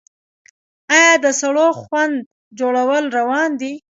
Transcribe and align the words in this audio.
آیا 0.95 1.13
د 1.23 1.25
سړو 1.39 1.67
خونو 1.79 2.19
جوړول 2.59 3.03
روان 3.17 3.49
دي؟ 3.61 3.73